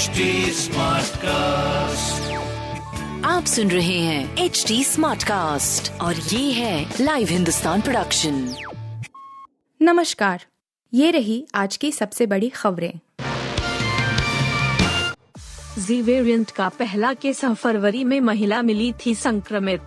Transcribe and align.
HD 0.00 0.06
cast 1.16 2.32
आप 3.26 3.44
सुन 3.44 3.70
रहे 3.70 3.98
हैं 3.98 4.38
एच 4.38 4.64
डी 4.68 4.84
स्मार्ट 4.84 5.24
कास्ट 5.24 6.00
और 6.00 6.16
ये 6.16 6.52
है 6.52 6.94
लाइव 7.00 7.28
हिंदुस्तान 7.28 7.80
प्रोडक्शन 7.80 8.54
नमस्कार। 9.82 10.46
ये 10.94 11.10
रही 11.10 11.46
आज 11.54 11.76
की 11.76 11.92
सबसे 11.92 12.26
बड़ी 12.26 12.48
खबरें। 12.48 12.92
जी 15.78 16.02
वेरिएंट 16.02 16.50
का 16.50 16.68
पहला 16.68 17.14
केस 17.14 17.44
फरवरी 17.44 18.04
में 18.04 18.20
महिला 18.20 18.62
मिली 18.62 18.94
थी 19.06 19.14
संक्रमित। 19.14 19.82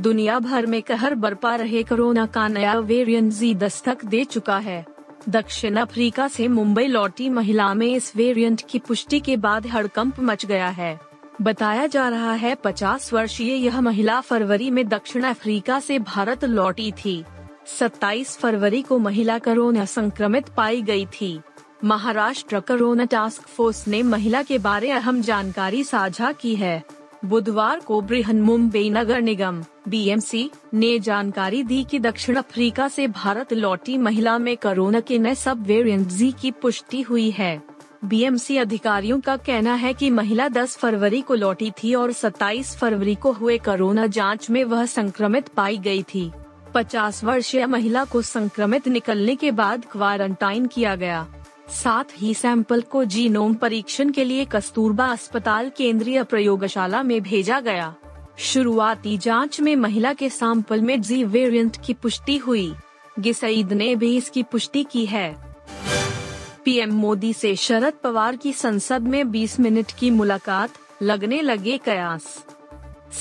दुनिया 0.00 0.38
भर 0.38 0.66
में 0.66 0.82
कहर 0.82 1.14
बरपा 1.14 1.56
रहे 1.56 1.82
कोरोना 1.82 2.26
का 2.26 2.48
नया 2.48 2.74
वेरिएंट 2.74 3.32
जी 3.32 3.54
दस्तक 3.54 4.04
दे 4.04 4.24
चुका 4.24 4.58
है। 4.58 4.86
दक्षिण 5.28 5.76
अफ्रीका 5.76 6.28
से 6.28 6.48
मुंबई 6.48 6.86
लौटी 6.86 7.28
महिला 7.28 7.74
में 7.74 7.86
इस 7.86 8.12
वेरिएंट 8.16 8.62
की 8.70 8.78
पुष्टि 8.78 9.20
के 9.20 9.36
बाद 9.36 9.66
हड़कंप 9.66 10.20
मच 10.20 10.46
गया 10.46 10.68
है। 10.68 11.00
बताया 11.42 11.86
जा 11.86 12.08
रहा 12.08 12.32
है 12.32 12.54
50 12.54 13.12
वर्षीय 13.12 13.52
यह 13.54 13.80
महिला 13.80 14.20
फरवरी 14.20 14.70
में 14.70 14.88
दक्षिण 14.88 15.22
अफ्रीका 15.22 15.80
से 15.80 15.98
भारत 15.98 16.44
लौटी 16.44 16.92
थी। 16.92 17.24
27 17.78 18.36
फरवरी 18.36 18.82
को 18.82 18.98
महिला 18.98 19.38
कोरोना 19.38 19.84
संक्रमित 19.84 20.48
पाई 20.48 20.82
गई 20.82 21.06
थी। 21.06 21.40
महाराष्ट्र 21.84 22.60
कोरोना 22.60 23.04
टास्क 23.04 23.42
फोर्स 23.42 23.88
ने 23.88 24.02
महिला 24.02 24.42
के 24.42 24.58
बारे 24.58 24.90
अहम 24.90 25.22
जानकारी 25.22 25.84
साझा 25.84 26.32
की 26.32 26.54
है। 26.54 26.99
बुधवार 27.24 27.80
को 27.80 28.00
बृहन 28.00 28.40
मुंबई 28.40 28.90
नगर 28.90 29.20
निगम 29.20 29.64
बीएमसी 29.88 30.50
ने 30.74 30.98
जानकारी 30.98 31.62
दी 31.62 31.84
कि 31.84 31.98
दक्षिण 31.98 32.36
अफ्रीका 32.36 32.88
से 32.88 33.06
भारत 33.08 33.52
लौटी 33.52 33.98
महिला 33.98 34.38
में 34.38 34.56
कोरोना 34.56 35.00
के 35.00 35.18
नए 35.18 35.34
सब 35.34 35.66
वेरिएंट 35.66 36.06
जी 36.08 36.32
की 36.32 36.50
पुष्टि 36.50 37.00
हुई 37.00 37.30
है। 37.30 37.62
बीएमसी 38.04 38.56
अधिकारियों 38.56 39.20
का 39.20 39.36
कहना 39.36 39.74
है 39.74 39.94
कि 39.94 40.10
महिला 40.10 40.48
10 40.48 40.76
फरवरी 40.76 41.20
को 41.20 41.34
लौटी 41.34 41.70
थी 41.70 41.94
और 41.94 42.12
27 42.12 42.76
फरवरी 42.76 43.14
को 43.14 43.32
हुए 43.32 43.58
कोरोना 43.58 44.06
जाँच 44.06 44.50
में 44.50 44.64
वह 44.64 44.86
संक्रमित 44.86 45.48
पाई 45.48 45.78
गई 45.78 46.02
थी। 46.02 46.30
50 46.74 47.24
वर्षीय 47.24 47.66
महिला 47.66 48.04
को 48.04 48.22
संक्रमित 48.22 48.88
निकलने 48.88 49.36
के 49.36 49.50
बाद 49.50 49.84
क्वारंटाइन 49.92 50.66
किया 50.66 50.94
गया। 50.96 51.26
साथ 51.70 52.04
ही 52.16 52.34
सैंपल 52.34 52.80
को 52.80 53.04
जीनोम 53.04 53.54
परीक्षण 53.54 54.10
के 54.10 54.24
लिए 54.24 54.44
कस्तूरबा 54.44 55.06
अस्पताल 55.06 55.70
केंद्रीय 55.76 56.22
प्रयोगशाला 56.22 57.02
में 57.02 57.22
भेजा 57.22 57.60
गया। 57.60 57.94
शुरुआती 58.38 59.18
जाँच 59.18 59.60
में 59.60 59.76
महिला 59.76 60.12
के 60.12 60.30
सैंपल 60.30 60.80
में 60.80 61.00
जी 61.02 61.24
वेरिएंट 61.24 61.76
की 61.86 61.94
पुष्टि 61.94 62.36
हुई। 62.36 62.74
गिसईद 63.18 63.72
ने 63.72 63.96
भी 63.96 64.16
इसकी 64.16 64.42
पुष्टि 64.42 64.84
की 64.84 65.06
है। 65.06 65.34
पीएम 66.64 66.92
मोदी 66.92 67.32
से 67.32 67.56
शरद 67.56 67.94
पवार 68.02 68.36
की 68.36 68.52
संसद 68.52 69.02
में 69.02 69.30
20 69.30 69.60
मिनट 69.60 69.92
की 69.98 70.10
मुलाकात, 70.10 70.70
लगने 71.02 71.42
लगे 71.42 71.78
कयास। 71.78 72.46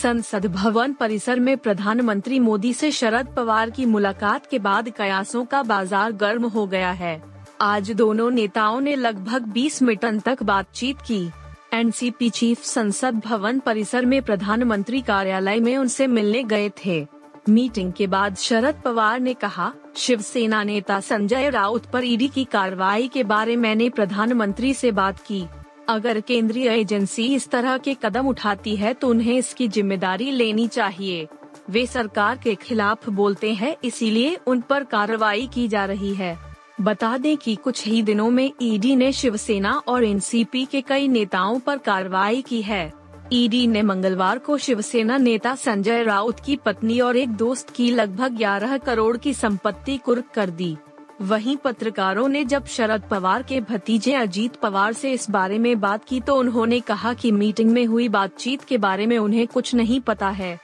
संसद 0.02 0.46
भवन 0.46 0.94
परिसर 0.94 1.40
में 1.40 1.58
प्रधानमंत्री 1.58 2.40
मोदी 2.40 2.74
से 2.74 2.92
शरद 2.92 3.28
पवार 3.28 3.70
की 3.70 3.86
मुलाकात 3.86 4.46
के 4.46 4.60
बाद 4.60 4.90
कयासों 4.90 5.46
का 5.46 5.64
बाज़ार 5.64 6.12
गर्म 6.12 6.46
हो 6.46 6.68
गया 6.68 6.92
है। 6.92 7.39
आज 7.62 7.92
दोनों 7.92 8.30
नेताओं 8.32 8.80
ने 8.82 8.96
लगभग 8.96 9.46
20 9.46 9.82
मिनट 9.82 10.22
तक 10.22 10.44
बातचीत 10.44 10.98
की। 11.02 11.30
एनसीपी 11.74 12.30
चीफ 12.30 12.64
संसद 12.64 13.16
भवन 13.16 13.60
परिसर 13.60 14.06
में 14.06 14.22
प्रधानमंत्री 14.22 15.02
कार्यालय 15.02 15.60
में 15.60 15.78
उनसे 15.78 16.08
मिलने 16.08 16.44
गए 16.44 16.70
थे। 16.86 17.06
मीटिंग 17.50 17.92
के 17.94 18.08
बाद 18.08 18.36
शरद 18.36 18.82
पवार 18.86 19.20
ने 19.20 19.34
कहा, 19.34 19.72
शिवसेना 19.96 20.64
नेता 20.64 21.00
संजय 21.00 21.50
राउत 21.50 21.86
पर 21.86 22.06
ईडी 22.06 22.28
की 22.28 22.46
कार्रवाई 22.46 23.08
के 23.08 23.24
बारे 23.24 23.56
मैंने 23.56 23.90
प्रधानमंत्री 23.90 24.74
से 24.74 24.92
बात 24.92 25.20
की। 25.20 25.46
अगर 25.90 26.20
केंद्रीय 26.22 26.70
एजेंसी 26.70 27.34
इस 27.36 27.50
तरह 27.50 27.78
के 27.78 27.98
कदम 28.04 28.28
उठाती 28.28 28.76
है 28.76 28.94
तो 28.94 29.10
उन्हें 29.10 29.38
इसकी 29.38 29.68
ज़िम्मेदारी 29.68 30.32
लेनी 30.32 30.68
चाहिए। 30.68 31.28
वे 31.70 31.86
सरकार 31.86 32.38
के 32.38 32.56
खिलाफ 32.56 33.10
बोलते 33.10 33.54
हैं, 33.54 33.76
इसीलिए 33.84 34.38
उन 34.48 34.62
पर 34.62 34.84
कार्रवाई 34.84 35.50
की 35.54 35.68
जा 35.68 35.86
रही 35.86 36.14
है। 36.14 36.49
बता 36.82 37.18
दें 37.18 37.36
कि 37.38 37.56
कुछ 37.56 37.86
ही 37.88 38.02
दिनों 38.02 38.30
में 38.30 38.52
ईडी 38.62 38.96
ने 38.96 39.12
शिवसेना 39.12 39.72
और 39.88 40.04
एनसीपी 40.04 40.66
के 40.66 40.82
कई 40.82 41.08
नेताओं 41.08 41.60
पर 41.60 41.78
कार्रवाई 41.78 42.42
की 42.42 42.62
है। 42.62 42.92
ईडी 43.34 43.66
ने 43.68 43.82
मंगलवार 43.82 44.38
को 44.38 44.58
शिवसेना 44.58 45.18
नेता 45.18 45.56
संजय 45.56 46.04
राउत 46.04 46.40
की 46.40 46.56
पत्नी 46.56 47.00
और 47.00 47.18
एक 47.18 47.30
दोस्त 47.30 47.70
की 47.70 47.90
लगभग 47.92 48.38
11 48.38 48.78
करोड़ 48.78 49.18
की 49.18 49.34
संपत्ति 49.34 49.98
कुर्क 49.98 50.26
कर 50.34 50.50
दी। 50.50 50.78
वहीं 51.22 51.58
पत्रकारों 51.58 52.28
ने 52.28 52.44
जब 52.46 52.66
शरद 52.66 53.04
पवार 53.12 53.44
के 53.44 53.60
भतीजे 53.62 54.14
अजीत 54.14 54.56
पवार 54.56 54.94
से 54.94 55.12
इस 55.14 55.30
बारे 55.30 55.58
में 55.58 55.80
बात 55.80 56.06
की 56.06 56.20
तो 56.22 56.36
उन्होंने 56.36 56.80
कहा 56.80 57.14
कि 57.14 57.32
मीटिंग 57.32 57.72
में 57.72 57.86
हुई 57.86 58.10
बातचीत 58.10 58.64
के 58.64 58.78
बारे 58.78 59.06
में 59.06 59.18
उन्हें 59.18 59.48
कुछ 59.48 59.76
नहीं 59.76 60.00
पता 60.02 60.30
है। 60.30 60.60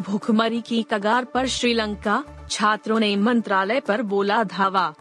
भूखमरी 0.00 0.60
की 0.60 0.86
कगार 0.90 1.24
पर 1.24 1.46
श्रीलंका, 1.46 2.24
छात्रों 2.50 3.00
ने 3.00 3.16
मंत्रालय 3.16 3.80
पर 3.80 4.02
बोला 4.02 4.44
धावा। 4.44 4.94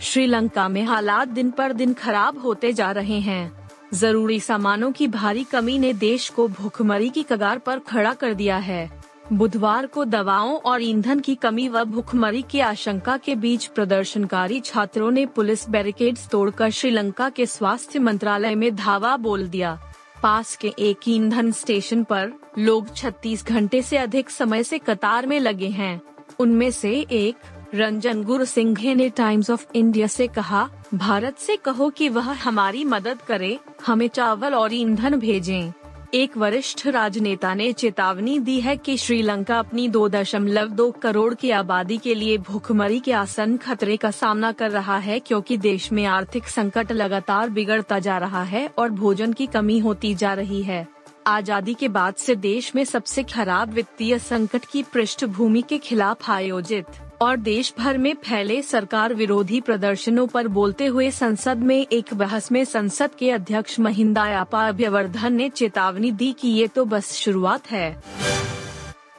श्रीलंका 0.00 0.68
में 0.68 0.84
हालात 0.84 1.28
दिन 1.28 1.50
पर 1.50 1.72
दिन 1.72 1.94
खराब 1.94 2.38
होते 2.38 2.72
जा 2.72 2.90
रहे 2.90 3.20
हैं। 3.20 3.70
ज़रूरी 3.94 4.40
सामानों 4.40 4.92
की 4.92 5.08
भारी 5.08 5.44
कमी 5.44 5.78
ने 5.78 5.92
देश 5.92 6.28
को 6.28 6.48
भूखमरी 6.48 7.08
की 7.08 7.22
कगार 7.22 7.58
पर 7.58 7.78
खड़ा 7.78 8.12
कर 8.12 8.34
दिया 8.34 8.56
है। 8.56 9.02
बुधवार 9.32 9.86
को 9.86 10.04
दवाओं 10.04 10.56
और 10.56 10.82
ईंधन 10.82 11.20
की 11.20 11.34
कमी 11.34 11.68
व 11.68 11.84
भूखमरी 11.84 12.42
की 12.42 12.60
आशंका 12.60 13.16
के 13.16 13.34
बीच 13.34 13.66
प्रदर्शनकारी 13.66 14.60
छात्रों 14.60 15.10
ने 15.10 15.26
पुलिस 15.26 15.68
बैरिकेड्स 15.70 16.28
तोड़कर 16.28 16.70
श्रीलंका 16.70 17.28
के 17.28 17.46
स्वास्थ्य 17.46 17.98
मंत्रालय 17.98 18.54
में 18.54 18.76
धावा 18.76 19.16
बोल 19.16 19.48
दिया। 19.48 19.80
पास 20.22 20.56
के 20.56 20.74
एक 20.78 21.08
ईंधन 21.08 21.52
स्टेशन 21.52 22.04
पर 22.04 22.32
लोग 22.58 22.88
36 22.94 23.44
घंटे 23.46 23.80
से 23.82 23.96
अधिक 23.96 24.30
समय 24.30 24.62
से 24.62 24.78
कतार 24.78 25.26
में 25.26 25.38
लगे 25.40 25.68
हैं 25.68 26.00
उनमें 26.40 26.70
से 26.70 26.90
एक, 27.00 27.36
रंजन 27.74 28.22
गुरु 28.24 28.44
सिंघे 28.44 28.94
ने 28.94 29.08
टाइम्स 29.08 29.50
ऑफ़ 29.50 29.66
इंडिया 29.74 30.06
से 30.06 30.26
कहा, 30.26 30.68
भारत 30.94 31.38
से 31.38 31.56
कहो 31.56 31.88
कि 31.90 32.08
वह 32.08 32.30
हमारी 32.32 32.84
मदद 32.84 33.22
करे, 33.22 33.58
हमें 33.86 34.08
चावल 34.08 34.54
और 34.54 34.74
ईंधन 34.74 35.18
भेजें। 35.18 35.72
एक 36.14 36.36
वरिष्ठ 36.36 36.86
राजनेता 36.86 37.54
ने 37.54 37.72
चेतावनी 37.72 38.38
दी 38.38 38.60
है 38.60 38.76
कि 38.76 38.96
श्रीलंका 38.96 39.58
अपनी 39.58 39.88
दो 39.88 40.08
दशमलव 40.08 40.68
दो 40.68 40.90
करोड़ 40.90 41.34
की 41.34 41.50
आबादी 41.50 41.98
के 41.98 42.14
लिए 42.14 42.38
भूखमरी 42.38 43.00
के 43.00 43.12
आसन 43.12 43.56
खतरे 43.56 43.96
का 43.96 44.10
सामना 44.10 44.52
कर 44.52 44.70
रहा 44.70 44.98
है 44.98 45.18
क्योंकि 45.18 45.56
देश 45.58 45.92
में 45.92 46.04
आर्थिक 46.06 46.48
संकट 46.48 46.92
लगातार 46.92 47.50
बिगड़ता 47.50 47.98
जा 47.98 48.18
रहा 48.18 48.42
है 48.42 48.68
और 48.78 48.90
भोजन 48.90 49.32
की 49.32 49.46
कमी 49.46 49.78
होती 49.78 50.14
जा 50.14 50.34
रही 50.34 50.62
है 50.62 50.95
आज़ादी 51.26 51.72
के 51.74 51.88
बाद 51.88 52.14
से 52.14 52.34
देश 52.34 52.74
में 52.74 52.84
सबसे 52.84 53.22
खराब 53.22 53.72
वित्तीय 53.72 54.18
संकट 54.18 54.64
की 54.64 54.82
पृष्ठभूमि 54.82 55.62
के 55.62 55.78
खिलाफ 55.78 56.30
आयोजित 56.30 56.86
और 57.22 57.36
देश 57.36 57.72
भर 57.78 57.98
में 57.98 58.14
फैले 58.14 58.60
सरकार 58.62 59.14
विरोधी 59.14 59.60
प्रदर्शनों 59.60 60.26
पर 60.26 60.48
बोलते 60.48 60.86
हुए 60.86 61.10
संसद 61.10 61.62
में 61.62 61.86
एक 61.86 62.14
बहस 62.14 62.50
में 62.52 62.64
संसद 62.64 63.14
के 63.14 63.30
अध्यक्ष 63.30 63.78
महिंदा 63.80 64.28
यापा 64.28 64.66
अभ्यवर्धन 64.68 65.32
ने 65.32 65.48
चेतावनी 65.48 66.12
दी 66.12 66.32
कि 66.32 66.48
ये 66.48 66.66
तो 66.66 66.84
बस 66.84 67.12
शुरुआत 67.12 67.70
है। 67.70 68.02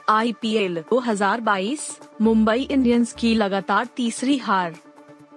आईपीएल 0.08 0.82
2022 0.92 1.90
मुंबई 2.22 2.60
इंडियंस 2.60 3.12
की 3.12 3.34
लगातार 3.34 3.88
तीसरी 3.96 4.38
हार। 4.38 4.74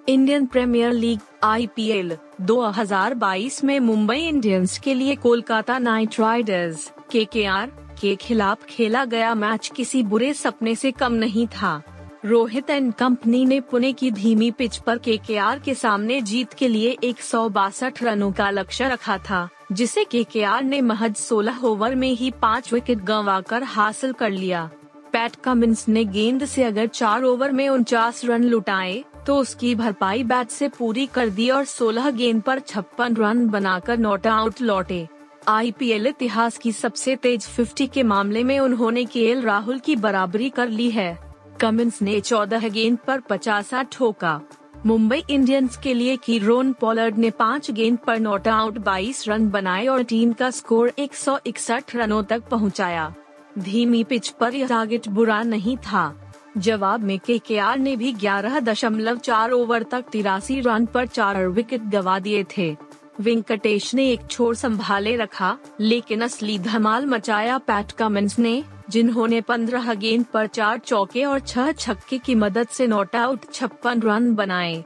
इंडियन 0.07 0.45
प्रीमियर 0.45 0.94
लीग 0.94 1.19
आईपीएल 1.44 2.16
2022 2.41 3.63
में 3.63 3.79
मुंबई 3.79 4.17
इंडियंस 4.17 4.78
के 4.79 4.94
लिए 4.94 5.16
कोलकाता 5.16 5.78
नाइट 5.79 6.19
राइडर्स 6.19 6.89
के 7.12 7.23
के 7.25 7.45
आर 7.45 7.67
के 8.01 8.16
खिलाफ 8.16 8.66
खेला 8.66 9.03
गया 9.06 9.34
मैच 9.35 9.72
किसी 9.75 10.01
बुरे 10.03 10.34
सपने 10.34 10.75
से 10.75 10.91
कम 10.91 11.13
नहीं 11.13 11.45
था। 11.47 11.81
रोहित 12.25 12.69
एंड 12.69 12.94
कंपनी 12.94 13.44
ने 13.45 13.59
पुणे 13.61 13.91
की 13.94 14.11
धीमी 14.11 14.50
पिच 14.51 14.78
पर 14.78 14.97
के 14.97 15.17
के 15.17 15.38
आर 15.38 15.59
के 15.59 15.75
सामने 15.75 16.19
जीत 16.22 16.53
के 16.53 16.67
लिए 16.67 16.97
एक 17.03 17.22
सौ 17.22 17.47
बासठ 17.49 18.03
रनों 18.03 18.31
का 18.31 18.49
लक्ष्य 18.49 18.90
रखा 18.90 19.17
था, 19.17 19.47
जिसे 19.72 20.03
के 20.03 20.23
के 20.23 20.43
आर 20.43 20.64
ने 20.64 20.81
महज 20.81 21.16
16 21.16 21.64
ओवर 21.64 21.96
में 21.96 22.11
ही 22.11 22.31
पाँच 22.31 22.73
विकेट 22.73 23.03
गंवाकर 23.03 23.64
हासिल 23.64 24.14
कर 24.14 24.29
लिया। 24.29 24.70
पैट 25.14 25.35
कमिंस 25.35 25.87
ने 25.87 26.05
गेंद 26.05 26.46
से 26.46 26.64
अगर 26.64 26.87
चार 26.87 27.23
ओवर 27.23 27.52
में 27.52 27.67
उनचास 27.70 28.25
रन 28.25 28.43
लुटाए 28.43 29.03
तो 29.28 29.35
उसकी 29.38 29.76
भरपाई 29.76 30.23
बैट 30.23 30.50
से 30.50 30.68
पूरी 30.68 31.06
कर 31.06 31.29
दी 31.29 31.50
और 31.50 31.66
16 31.66 32.12
गेंद 32.12 32.41
पर 32.41 32.59
छप्पन 32.59 33.16
रन 33.16 33.47
बनाकर 33.47 33.97
नॉट 33.97 34.28
आउट 34.28 34.62
लौटे। 34.62 35.08
आईपीएल 35.47 36.08
इतिहास 36.08 36.58
की 36.58 36.72
सबसे 36.72 37.16
तेज 37.16 37.47
50 37.47 37.88
के 37.88 38.03
मामले 38.03 38.44
में 38.44 38.59
उन्होंने 38.59 39.06
के 39.06 39.41
राहुल 39.41 39.79
की 39.79 39.96
बराबरी 39.96 40.50
कर 40.50 40.70
ली 40.70 40.91
है। 40.91 41.18
कमिंस 41.62 42.02
ने 42.02 42.20
14 42.20 42.70
गेंद 42.70 42.97
पर 42.97 43.20
पचासा 43.20 43.84
ठोका। 43.84 44.41
मुंबई 44.85 45.23
इंडियंस 45.29 45.78
के 45.78 45.94
लिए 45.94 46.16
की 46.18 46.40
रोन 46.40 46.73
पॉलर्ड 46.73 47.18
ने 47.18 47.29
पाँच 47.29 47.72
गेंद 47.72 47.97
पर 47.97 48.20
नॉट 48.20 48.47
आउट 48.47 48.78
बाईस 48.78 49.28
रन 49.28 49.50
बनाए 49.50 49.88
और 49.88 50.03
टीम 50.03 50.34
का 50.34 50.50
स्कोर 50.50 50.91
एक 51.00 51.16
सौ 51.16 51.40
इकसठ 51.46 51.96
रनों 51.96 52.23
तक 52.23 52.41
पहुँचाया। 52.41 53.14
धीमी 53.59 54.03
पिच 54.03 54.29
पर 54.29 54.56
यह 54.56 54.68
टारगेट 54.68 55.08
बुरा 55.08 55.41
नहीं 55.44 55.78
था। 55.78 56.21
जवाब 56.57 57.03
में 57.03 57.19
के 57.19 57.39
के 57.39 57.57
आर 57.57 57.79
ने 57.79 57.95
भी 57.95 58.13
ग्यारह 58.13 58.59
दशमलव 58.59 59.17
चार 59.17 59.51
ओवर 59.51 59.83
तक 59.83 60.05
तिरासी 60.11 60.59
रन 60.61 60.85
पर 60.85 61.07
चार 61.07 61.47
विकेट 61.47 61.81
गवा 61.81 62.19
दिए 62.19 62.45
थे। 62.57 62.77
वेंकटेश 63.19 63.93
ने 63.93 64.09
एक 64.09 64.19
छोर 64.29 64.55
संभाले 64.55 65.15
रखा, 65.15 65.57
लेकिन 65.79 66.21
असली 66.21 66.59
धमाल 66.59 67.05
मचाया 67.05 67.57
पैट 67.57 67.91
कमिंस 67.91 68.39
ने, 68.39 68.63
जिन्होंने 68.89 69.41
15 69.41 69.93
गेंद 69.93 70.25
पर 70.25 70.47
चार 70.47 70.77
चौके 70.77 71.25
और 71.25 71.39
छह 71.39 71.71
छक्के 71.71 72.17
की 72.17 72.35
मदद 72.35 72.67
से 72.67 72.87
नॉट 72.87 73.15
आउट 73.15 73.39
छप्पन 73.53 74.01
रन 74.01 74.35
बनाए। 74.35 74.83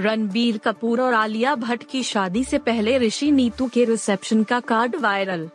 रणबीर 0.00 0.58
कपूर 0.58 1.00
और 1.00 1.14
आलिया 1.14 1.54
भट्ट 1.54 1.84
की 1.90 2.02
शादी 2.02 2.44
से 2.44 2.58
पहले 2.58 2.98
ऋषि 2.98 3.30
नीतू 3.30 3.68
के 3.68 3.84
रिसेप्शन 3.84 4.42
का 4.42 4.60
कार्ड 4.60 4.96
वायरल। 4.96 5.48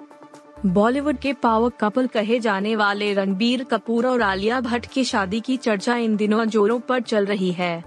बॉलीवुड 0.66 1.18
के 1.18 1.34
पावर 1.34 1.70
कपल 1.70 2.08
कहे 2.08 2.40
जाने 2.40 2.76
वाले 2.76 3.14
रणबीर 3.14 3.64
कपूर 3.64 4.08
और 4.08 4.22
आलिया 4.22 4.60
भट्ट 4.62 4.86
की 4.86 5.04
शादी 5.04 5.40
की 5.40 5.58
चर्चा 5.58 5.96
इन 5.96 6.16
दिनों 6.16 6.46
जोरों 6.46 6.80
पर 6.80 7.02
चल 7.02 7.26
रही 7.26 7.52
है। 7.52 7.84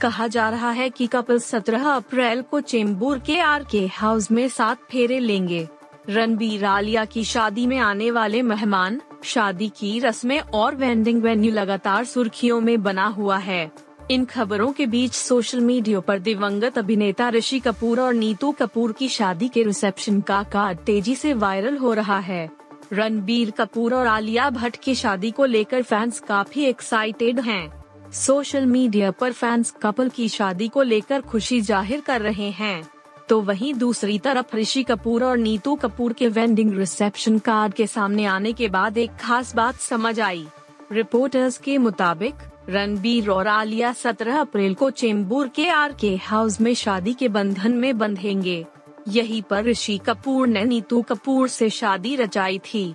कहा 0.00 0.26
जा 0.26 0.50
रहा 0.50 0.70
है 0.70 0.90
कि 0.90 1.06
कपल 1.06 1.38
17 1.38 1.84
अप्रैल 1.84 2.42
को 2.42 2.60
चेंबूर 2.60 3.18
के 3.18 3.40
आर 3.40 3.64
के 3.70 3.86
हाउस 3.86 4.30
में 4.30 4.48
सात 4.48 4.78
फेरे 4.90 5.18
लेंगे। 5.18 5.68
रणबीर 6.08 6.64
आलिया 6.64 7.04
की 7.04 7.24
शादी 7.24 7.66
में 7.66 7.78
आने 7.78 8.10
वाले 8.10 8.42
मेहमान, 8.42 9.00
शादी 9.24 9.68
की 9.68 9.98
रस्में 9.98 10.40
और 10.40 10.74
वेंडिंग 10.74 11.22
वेन्यू 11.22 11.52
लगातार 11.52 12.04
सुर्खियों 12.04 12.60
में 12.60 12.82
बना 12.82 13.06
हुआ 13.06 13.36
है। 13.36 13.72
इन 14.10 14.24
खबरों 14.24 14.72
के 14.72 14.86
बीच 14.86 15.12
सोशल 15.12 15.60
मीडिया 15.60 16.00
पर 16.00 16.18
दिवंगत 16.18 16.78
अभिनेता 16.78 17.28
ऋषि 17.30 17.58
कपूर 17.60 18.00
और 18.00 18.14
नीतू 18.14 18.50
कपूर 18.52 18.92
की 18.92 19.08
शादी 19.08 19.48
के 19.48 19.62
रिसेप्शन 19.62 20.20
का 20.20 20.42
कार्ड 20.42 20.78
तेज़ी 20.78 21.14
से 21.16 21.32
वायरल 21.34 21.76
हो 21.76 21.92
रहा 21.94 22.18
है। 22.18 22.48
रणबीर 22.92 23.50
कपूर 23.50 23.94
और 23.94 24.06
आलिया 24.06 24.48
भट्ट 24.50 24.76
की 24.76 24.94
शादी 24.94 25.30
को 25.30 25.44
लेकर 25.44 25.82
फैंस 25.82 26.20
काफ़ी 26.20 26.64
एक्साइटेड 26.64 27.40
हैं। 27.40 27.72
सोशल 28.12 28.66
मीडिया 28.66 29.10
पर 29.10 29.32
फैंस 29.32 29.70
कपल 29.82 30.08
की 30.08 30.28
शादी 30.28 30.68
को 30.68 30.82
लेकर 30.82 31.20
खुशी 31.20 31.60
ज़ाहिर 31.60 32.00
कर 32.00 32.20
रहे 32.20 32.50
हैं। 32.50 32.82
तो 33.28 33.40
वहीं 33.40 33.72
दूसरी 33.74 34.18
तरफ़ 34.18 34.56
ऋषि 34.56 34.82
कपूर 34.82 35.24
और 35.24 35.36
नीतू 35.38 35.74
कपूर 35.74 36.12
के 36.12 36.28
वेंडिंग 36.28 36.76
रिसेप्शन 36.78 37.38
कार्ड 37.38 37.74
के 37.74 37.86
सामने 37.86 38.24
आने 38.26 38.52
के 38.52 38.68
बाद 38.68 38.98
एक 38.98 39.16
खास 39.20 39.54
बात 39.54 39.76
समझ 39.80 40.18
आई। 40.20 40.46
रिपोर्टर्स 40.92 41.58
के 41.58 41.78
मुताबिक 41.78 42.34
रणबीर 42.68 43.30
और 43.30 43.46
आलिया 43.46 43.92
17 43.94 44.40
अप्रैल 44.40 44.74
को 44.74 44.90
चेंबूर 44.90 45.48
के 45.48 45.68
आर 45.68 45.92
के 45.92 46.16
हाउस 46.16 46.60
में 46.60 46.74
शादी 46.74 47.14
के 47.14 47.28
बंधन 47.28 47.72
में 47.72 47.98
बंधेंगे। 47.98 48.66
यही 49.08 49.42
पर 49.42 49.64
ऋषि 49.64 49.98
कपूर 49.98 50.46
ने 50.48 50.64
नीतू 50.64 51.02
कपूर 51.02 51.48
से 51.48 51.70
शादी 51.70 52.16
रचाई 52.16 52.58
थी। 52.58 52.94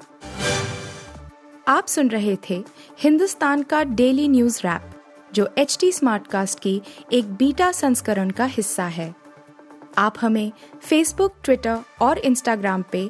आप 1.68 1.88
सुन 1.88 2.10
रहे 2.10 2.38
थे 2.50 2.64
हिंदुस्तान 3.00 3.64
का 3.64 3.84
डेली 3.84 4.28
न्यूज़ 4.28 4.62
रैप, 4.68 4.92
जो 5.34 5.50
एच 5.58 5.78
टी 5.82 5.92
स्मार्ट 5.92 6.28
कास्ट 6.28 6.60
की 6.60 6.82
एक 7.14 7.34
बीटा 7.34 7.72
संस्करण 7.72 8.30
का 8.30 8.46
हिस्सा 8.46 8.84
है। 8.84 9.16
आप 9.98 10.16
हमें 10.22 10.52
फेसबुक 10.82 11.36
ट्विटर 11.44 11.80
और 12.02 12.18
इंस्टाग्राम 12.18 12.84
पे 12.92 13.10